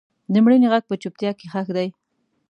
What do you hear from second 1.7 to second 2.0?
دی.